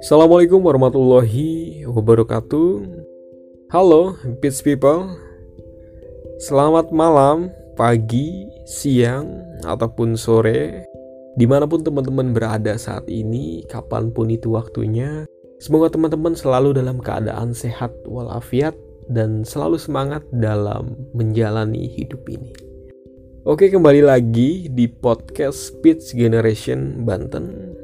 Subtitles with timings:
[0.00, 2.80] Assalamualaikum warahmatullahi wabarakatuh.
[3.68, 5.12] Halo Beats People.
[6.40, 10.88] Selamat malam, pagi, siang, ataupun sore.
[11.36, 15.28] Di mana pun teman-teman berada saat ini, kapan pun itu waktunya
[15.60, 18.72] Semoga teman-teman selalu dalam keadaan sehat walafiat
[19.12, 22.73] Dan selalu semangat dalam menjalani hidup ini
[23.44, 27.76] Oke kembali lagi di podcast Speech Generation Banten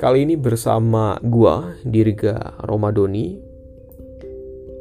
[0.00, 3.36] Kali ini bersama gua, Dirga Romadoni,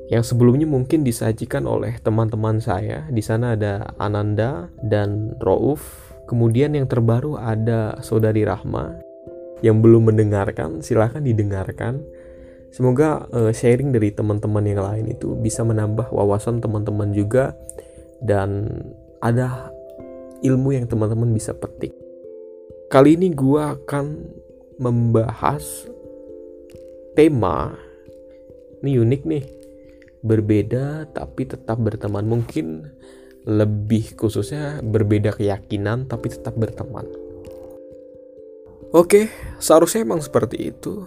[0.07, 3.11] yang sebelumnya mungkin disajikan oleh teman-teman saya.
[3.11, 5.83] Di sana ada Ananda dan Rauf.
[6.31, 9.03] Kemudian yang terbaru ada Saudari Rahma.
[9.59, 11.99] Yang belum mendengarkan, silahkan didengarkan.
[12.71, 17.51] Semoga uh, sharing dari teman-teman yang lain itu bisa menambah wawasan teman-teman juga
[18.23, 18.79] dan
[19.21, 19.69] ada
[20.41, 21.93] ilmu yang teman-teman bisa petik.
[22.89, 24.27] Kali ini gua akan
[24.81, 25.87] membahas
[27.13, 27.77] tema
[28.81, 29.45] ini unik nih.
[30.21, 32.25] Berbeda tapi tetap berteman.
[32.25, 32.89] Mungkin
[33.45, 37.05] lebih khususnya berbeda keyakinan tapi tetap berteman.
[38.91, 41.05] Oke seharusnya emang seperti itu.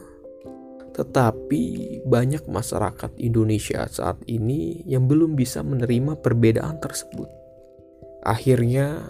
[0.94, 1.62] Tetapi
[2.06, 7.43] banyak masyarakat Indonesia saat ini yang belum bisa menerima perbedaan tersebut
[8.24, 9.04] akhirnya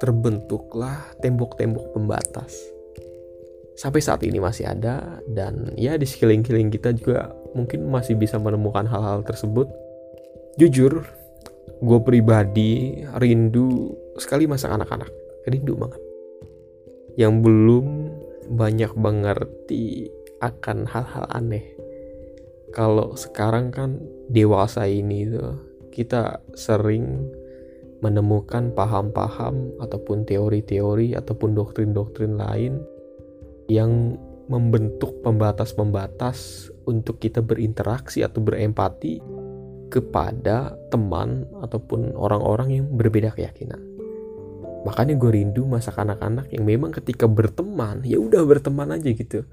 [0.00, 2.56] terbentuklah tembok-tembok pembatas.
[3.76, 8.86] Sampai saat ini masih ada dan ya di sekeliling-keliling kita juga mungkin masih bisa menemukan
[8.88, 9.68] hal-hal tersebut.
[10.56, 11.04] Jujur
[11.80, 15.08] gue pribadi rindu sekali masa anak-anak.
[15.48, 16.00] Rindu banget.
[17.16, 17.86] Yang belum
[18.52, 20.08] banyak mengerti
[20.40, 21.64] akan hal-hal aneh.
[22.70, 23.98] Kalau sekarang kan
[24.30, 25.56] dewasa ini tuh
[25.90, 27.32] kita sering
[28.00, 32.80] menemukan paham-paham ataupun teori-teori ataupun doktrin-doktrin lain
[33.68, 34.16] yang
[34.50, 39.22] membentuk pembatas-pembatas untuk kita berinteraksi atau berempati
[39.90, 43.78] kepada teman ataupun orang-orang yang berbeda keyakinan.
[44.82, 49.44] Makanya gue rindu masa anak-anak yang memang ketika berteman ya udah berteman aja gitu.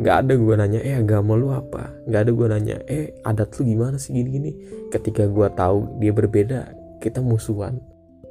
[0.00, 1.92] Gak ada gue nanya eh agama lu apa.
[2.08, 4.56] Gak ada gue nanya eh adat lu gimana sih gini-gini.
[4.88, 6.72] Ketika gue tahu dia berbeda
[7.04, 7.76] kita musuhan.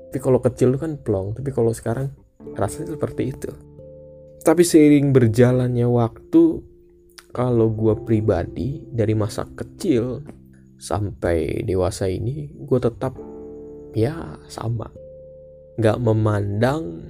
[0.10, 1.38] Tapi kalau kecil lu kan plong.
[1.38, 2.10] Tapi kalau sekarang
[2.58, 3.54] rasanya seperti itu.
[4.42, 6.66] Tapi seiring berjalannya waktu
[7.30, 10.26] kalau gue pribadi dari masa kecil
[10.82, 13.14] sampai dewasa ini gue tetap
[13.94, 14.90] ya sama.
[15.78, 17.06] Nggak memandang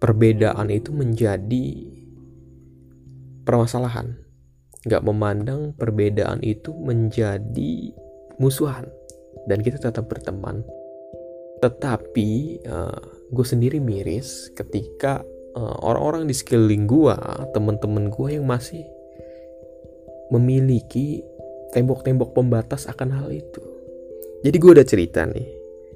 [0.00, 1.92] perbedaan itu menjadi
[3.44, 4.16] permasalahan.
[4.88, 7.92] Nggak memandang perbedaan itu menjadi
[8.40, 8.88] musuhan.
[9.44, 10.64] Dan kita tetap berteman
[11.62, 17.20] tetapi uh, eh, gue sendiri miris ketika Eh, orang-orang di sekeliling gua,
[17.52, 18.88] teman-teman gua yang masih
[20.32, 21.20] memiliki
[21.76, 23.60] tembok-tembok pembatas akan hal itu.
[24.40, 25.44] Jadi gue udah cerita nih,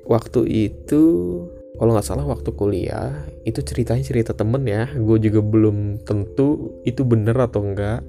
[0.05, 1.03] waktu itu
[1.81, 3.17] kalau nggak salah waktu kuliah
[3.49, 8.05] itu ceritanya cerita temen ya, gue juga belum tentu itu bener atau enggak.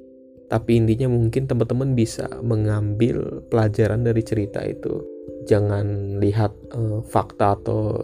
[0.51, 5.00] Tapi intinya mungkin teman-teman bisa mengambil pelajaran dari cerita itu.
[5.47, 8.03] Jangan lihat uh, fakta atau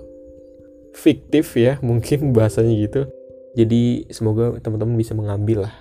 [0.95, 3.01] fiktif ya, mungkin bahasanya gitu.
[3.53, 5.75] Jadi semoga teman-teman bisa mengambil lah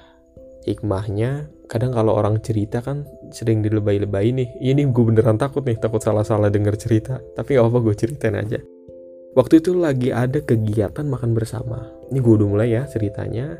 [0.68, 1.48] hikmahnya.
[1.66, 4.48] Kadang kalau orang cerita kan sering dilebay-lebay nih.
[4.60, 7.16] Ini gue beneran takut nih takut salah-salah denger cerita.
[7.32, 8.60] Tapi gak apa gue ceritain aja.
[9.32, 11.88] Waktu itu lagi ada kegiatan makan bersama.
[12.12, 13.56] Ini gue udah mulai ya ceritanya.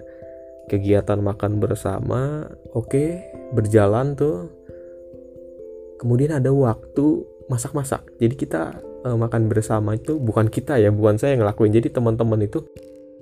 [0.68, 2.44] Kegiatan makan bersama
[2.76, 3.08] oke okay,
[3.56, 4.52] berjalan tuh.
[5.96, 8.60] Kemudian ada waktu masak-masak jadi kita
[9.04, 12.64] uh, makan bersama itu bukan kita ya bukan saya yang ngelakuin jadi teman-teman itu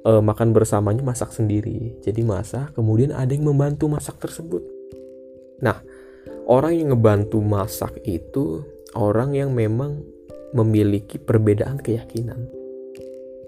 [0.05, 1.97] uh, makan bersamanya masak sendiri.
[2.01, 4.63] Jadi masak, kemudian ada yang membantu masak tersebut.
[5.61, 5.81] Nah,
[6.49, 8.65] orang yang ngebantu masak itu
[8.97, 10.01] orang yang memang
[10.57, 12.49] memiliki perbedaan keyakinan.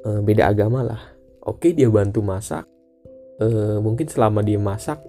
[0.03, 1.03] Uh, beda agama lah.
[1.43, 2.67] Oke, dia bantu masak.
[3.40, 5.02] Uh, mungkin selama dia masak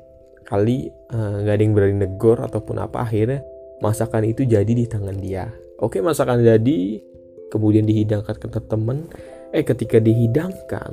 [0.43, 3.45] kali nggak uh, ada yang berani negor ataupun apa akhirnya
[3.79, 5.53] masakan itu jadi di tangan dia.
[5.81, 7.01] Oke, masakan jadi,
[7.49, 9.09] kemudian dihidangkan ke teman.
[9.53, 10.91] Eh, ketika dihidangkan,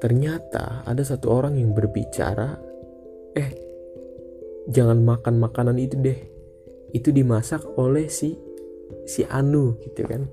[0.00, 2.60] ternyata ada satu orang yang berbicara
[3.32, 3.50] eh
[4.68, 6.20] jangan makan makanan itu deh.
[6.92, 8.36] Itu dimasak oleh si
[9.08, 10.28] si Anu gitu kan.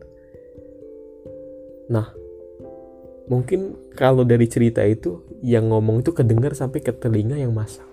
[1.92, 2.08] Nah
[3.32, 7.88] mungkin kalau dari cerita itu yang ngomong itu kedengar sampai ke telinga yang masak.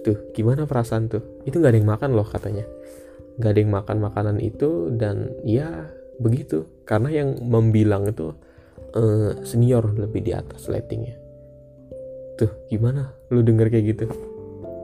[0.00, 1.44] Tuh gimana perasaan tuh?
[1.44, 2.64] Itu nggak ada yang makan loh katanya
[3.36, 5.88] nggak ada yang makan makanan itu dan ya
[6.20, 6.64] begitu.
[6.88, 8.32] Karena yang membilang itu
[8.96, 11.16] uh, senior lebih di atas ratingnya.
[12.36, 13.12] Tuh gimana?
[13.32, 14.06] Lu denger kayak gitu?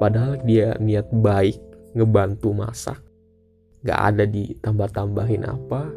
[0.00, 1.60] Padahal dia niat baik
[1.96, 2.98] ngebantu masak.
[3.84, 5.88] Nggak ada ditambah-tambahin apa.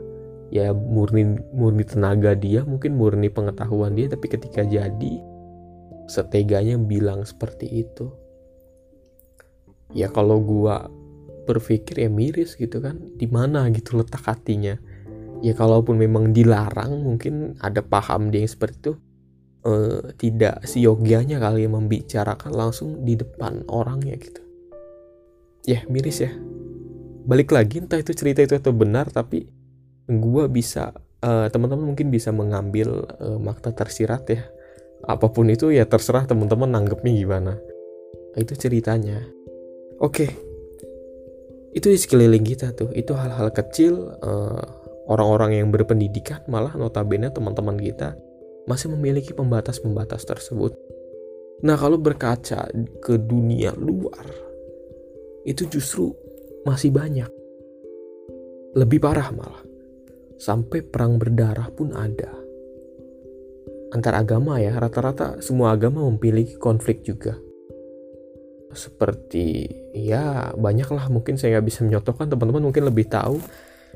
[0.53, 5.13] Ya murni murni tenaga dia mungkin murni pengetahuan dia tapi ketika jadi
[6.05, 8.13] seteganya bilang seperti itu.
[9.93, 10.85] Ya kalau gua
[11.45, 14.75] berpikir ya miris gitu kan di mana gitu letak hatinya.
[15.45, 18.93] Ya kalaupun memang dilarang mungkin ada paham dia yang seperti itu
[19.63, 24.41] eh, tidak siogianya kali ya membicarakan langsung di depan orangnya gitu.
[25.69, 26.33] Ya miris ya.
[27.25, 29.49] Balik lagi entah itu cerita itu atau benar tapi
[30.05, 30.93] gua bisa
[31.25, 34.45] uh, teman-teman mungkin bisa mengambil uh, makna tersirat ya.
[35.09, 37.53] Apa pun itu ya terserah teman-teman nanggepnya gimana.
[38.37, 39.25] Itu ceritanya.
[39.97, 40.54] Oke
[41.75, 42.89] itu di sekeliling kita tuh.
[42.95, 44.63] Itu hal-hal kecil eh,
[45.11, 48.15] orang-orang yang berpendidikan malah notabene teman-teman kita
[48.65, 50.73] masih memiliki pembatas-pembatas tersebut.
[51.67, 52.71] Nah kalau berkaca
[53.03, 54.25] ke dunia luar
[55.45, 56.15] itu justru
[56.65, 57.29] masih banyak.
[58.75, 59.63] Lebih parah malah
[60.39, 62.31] sampai perang berdarah pun ada.
[63.93, 67.44] Antar agama ya rata-rata semua agama memiliki konflik juga
[68.75, 73.39] seperti ya banyak lah mungkin saya nggak bisa menyotokkan teman-teman mungkin lebih tahu.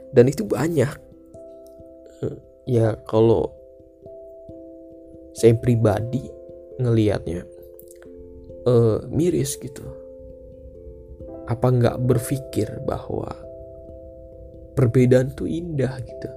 [0.10, 0.90] Dan itu banyak.
[2.26, 3.54] Eh, ya kalau
[5.38, 6.26] saya pribadi
[6.80, 7.46] ngelihatnya
[8.66, 9.84] uh, miris gitu.
[11.50, 13.30] Apa nggak berpikir bahwa
[14.74, 16.30] perbedaan tuh indah gitu?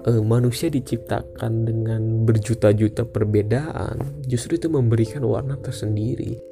[0.00, 6.49] Uh, manusia diciptakan dengan berjuta-juta perbedaan justru itu memberikan warna tersendiri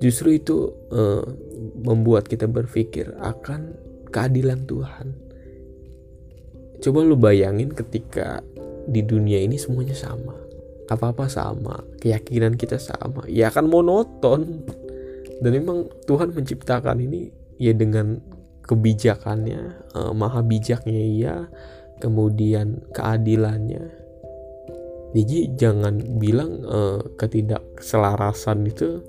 [0.00, 1.24] justru itu uh,
[1.82, 3.76] membuat kita berpikir akan
[4.12, 5.08] keadilan Tuhan.
[6.80, 8.44] Coba lu bayangin ketika
[8.86, 10.36] di dunia ini semuanya sama.
[10.86, 14.62] Apa-apa sama, keyakinan kita sama, ya akan monoton.
[15.42, 17.28] Dan memang Tuhan menciptakan ini
[17.58, 18.22] ya dengan
[18.64, 21.36] kebijakannya, uh, maha bijaknya ya,
[21.98, 24.06] kemudian keadilannya.
[25.16, 29.00] Jadi jangan bilang uh, ketidakselarasan itu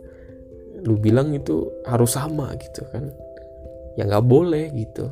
[0.86, 3.10] lu bilang itu harus sama gitu kan.
[3.98, 5.10] Ya nggak boleh gitu.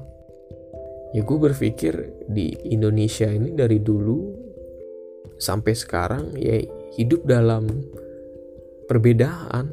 [1.15, 1.93] Ya gue berpikir
[2.27, 4.35] di Indonesia ini dari dulu
[5.39, 6.59] sampai sekarang ya
[6.99, 7.65] hidup dalam
[8.85, 9.71] perbedaan.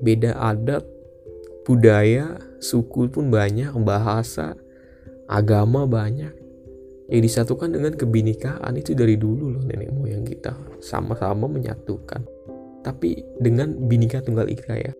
[0.00, 0.80] Beda adat
[1.68, 4.56] budaya suku pun banyak bahasa
[5.28, 6.32] agama banyak.
[7.10, 10.56] Ya disatukan dengan kebinikaan itu dari dulu loh nenek moyang kita.
[10.80, 12.24] Sama-sama menyatukan.
[12.80, 14.92] Tapi dengan binika tunggal ika ya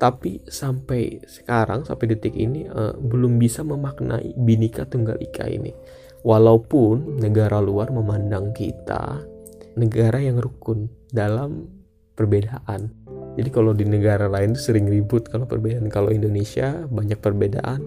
[0.00, 5.76] tapi sampai sekarang sampai detik ini uh, belum bisa memaknai binika tunggal ika ini.
[6.24, 9.20] Walaupun negara luar memandang kita
[9.76, 11.68] negara yang rukun dalam
[12.16, 12.88] perbedaan.
[13.36, 15.92] Jadi kalau di negara lain itu sering ribut kalau perbedaan.
[15.92, 17.84] Kalau Indonesia banyak perbedaan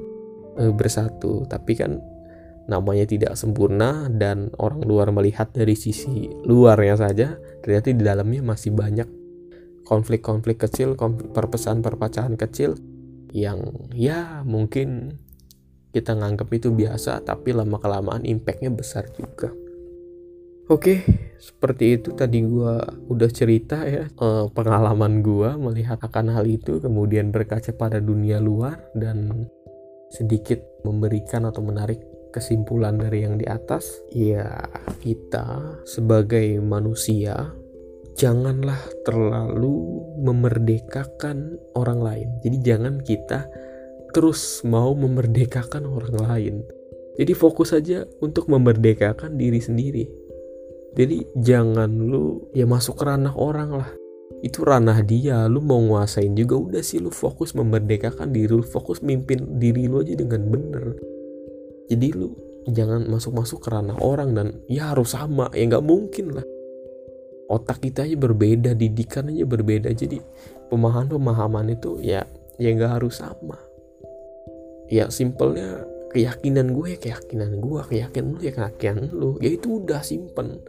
[0.61, 1.49] uh, bersatu.
[1.49, 1.97] Tapi kan
[2.69, 8.71] namanya tidak sempurna dan orang luar melihat dari sisi luarnya saja ternyata di dalamnya masih
[8.71, 9.22] banyak
[9.83, 10.95] konflik-konflik kecil,
[11.35, 12.75] perpecahan-perpecahan kecil
[13.33, 15.17] yang ya mungkin
[15.93, 19.53] kita nganggap itu biasa tapi lama kelamaan impactnya besar juga.
[20.71, 21.03] Oke,
[21.43, 22.75] seperti itu tadi gue
[23.11, 28.79] udah cerita ya eh, pengalaman gue melihat akan hal itu, kemudian berkaca pada dunia luar
[28.95, 29.45] dan
[30.07, 31.99] sedikit memberikan atau menarik
[32.31, 34.01] kesimpulan dari yang di atas.
[34.15, 34.65] Ya
[35.03, 37.51] kita sebagai manusia
[38.13, 42.29] janganlah terlalu memerdekakan orang lain.
[42.45, 43.49] Jadi jangan kita
[44.13, 46.55] terus mau memerdekakan orang lain.
[47.17, 50.05] Jadi fokus saja untuk memerdekakan diri sendiri.
[50.93, 53.89] Jadi jangan lu ya masuk ranah orang lah.
[54.45, 59.01] Itu ranah dia, lu mau nguasain juga udah sih lu fokus memerdekakan diri lu, fokus
[59.01, 60.85] mimpin diri lu aja dengan bener.
[61.89, 62.33] Jadi lu
[62.69, 66.45] jangan masuk-masuk ke ranah orang dan ya harus sama, ya nggak mungkin lah
[67.51, 69.89] otak kita aja berbeda didikan aja berbeda.
[69.91, 70.19] Jadi
[70.71, 72.23] pemahaman pemahaman itu ya
[72.57, 73.59] ya nggak harus sama.
[74.87, 75.83] Ya simpelnya
[76.13, 79.31] keyakinan gue ya keyakinan gue keyakinan lu ya keyakinan lu.
[79.41, 80.61] Ya itu udah simpen.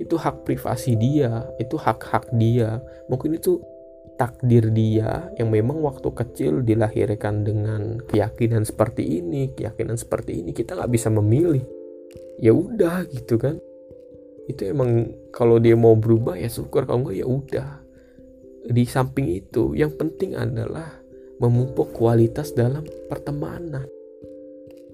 [0.00, 2.80] Itu hak privasi dia itu hak hak dia.
[3.08, 3.60] Mungkin itu
[4.20, 10.76] takdir dia yang memang waktu kecil dilahirkan dengan keyakinan seperti ini keyakinan seperti ini kita
[10.76, 11.64] nggak bisa memilih.
[12.40, 13.60] Ya udah gitu kan
[14.50, 16.84] itu emang kalau dia mau berubah ya syukur.
[16.84, 17.70] Kalau enggak ya udah.
[18.70, 21.00] Di samping itu yang penting adalah
[21.40, 23.88] memupuk kualitas dalam pertemanan.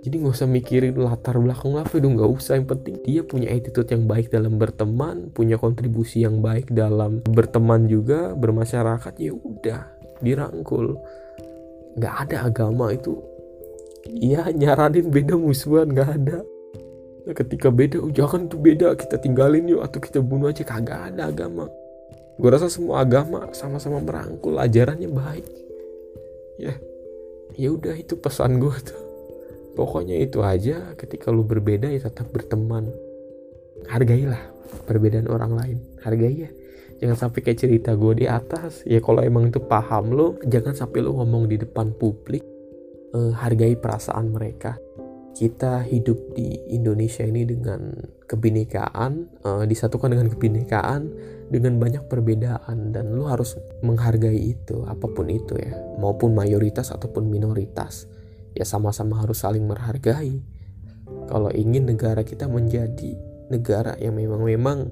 [0.06, 2.54] Jadi nggak usah mikirin latar belakang apa itu nggak usah.
[2.62, 7.90] Yang penting dia punya attitude yang baik dalam berteman punya kontribusi yang baik dalam berteman
[7.90, 9.82] juga bermasyarakat ya udah.
[10.22, 10.94] Dirangkul.
[11.98, 13.18] Nggak ada agama itu.
[14.06, 15.90] Iya nyaranin beda musuhan.
[15.90, 16.38] Nggak ada
[17.34, 20.62] ketika beda oh, jangan tuh beda kita tinggalin yuk atau kita bunuh aja.
[20.62, 21.66] Kagak ada agama.
[22.36, 25.46] Gue rasa semua agama sama-sama merangkul ajarannya baik.
[26.60, 26.74] Ya
[27.56, 29.00] ya udah itu pesan gue tuh.
[29.74, 32.92] Pokoknya itu aja ketika lu berbeda ya tetap berteman.
[33.90, 34.40] Hargailah
[34.86, 35.78] perbedaan orang lain.
[36.06, 36.50] Hargai ya.
[36.96, 38.86] Jangan sampai kayak cerita gue di atas.
[38.86, 42.44] Ya kalau emang itu paham lo jangan sampai lo ngomong di depan publik
[43.12, 44.78] eh, hargai perasaan mereka
[45.36, 47.92] kita hidup di Indonesia ini dengan
[48.24, 49.12] kebinekaan
[49.44, 51.12] eh, disatukan dengan kebinekaan
[51.52, 55.76] dengan banyak perbedaan dan lo harus menghargai itu apa pun itu ya.
[56.00, 58.08] Maupun mayoritas ataupun minoritas.
[58.56, 60.40] Ya sama-sama harus saling menghargai.
[61.28, 63.14] Kalau ingin negara kita menjadi
[63.52, 64.88] negara yang memang-memang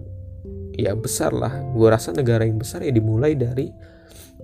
[0.76, 1.64] ya besar lah.
[1.72, 3.72] Gue rasa negara yang besar ya dimulai dari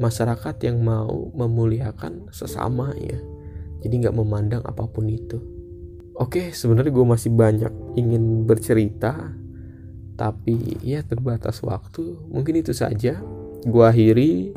[0.00, 3.20] masyarakat yang mau memuliakan sesama ya.
[3.84, 5.59] Jadi nggak memandang apa pun itu
[6.20, 9.32] oke sebenarnya gue masih banyak ingin bercerita
[10.20, 13.16] tapi ya terbatas waktu mungkin itu saja
[13.64, 14.52] gue akhiri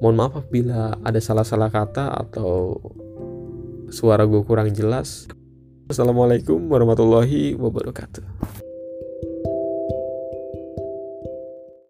[0.00, 2.80] mohon maaf apabila ada salah-salah kata atau
[3.92, 5.28] suara gue kurang jelas.
[5.90, 8.24] Assalamualaikum warahmatullahi wabarakatuh.